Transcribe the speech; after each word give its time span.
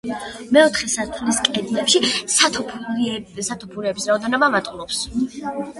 მეოთხე 0.55 0.87
სართულის 0.93 1.41
კედლებში 1.47 2.01
სათოფურების 2.37 4.11
რაოდენობა 4.13 4.53
მატულობს. 4.59 5.07